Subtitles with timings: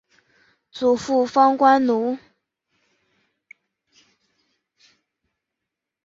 [0.71, 2.17] 祖父方关奴。